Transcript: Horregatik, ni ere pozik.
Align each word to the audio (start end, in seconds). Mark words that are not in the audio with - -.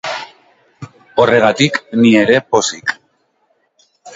Horregatik, 1.23 1.77
ni 2.01 2.15
ere 2.25 2.41
pozik. 2.55 2.99